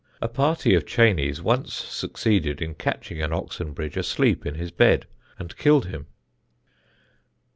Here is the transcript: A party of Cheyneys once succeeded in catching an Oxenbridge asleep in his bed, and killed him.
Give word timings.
A 0.19 0.27
party 0.27 0.73
of 0.73 0.87
Cheyneys 0.87 1.43
once 1.43 1.75
succeeded 1.75 2.59
in 2.59 2.73
catching 2.73 3.21
an 3.21 3.31
Oxenbridge 3.31 3.95
asleep 3.95 4.47
in 4.47 4.55
his 4.55 4.71
bed, 4.71 5.05
and 5.37 5.55
killed 5.55 5.85
him. 5.85 6.07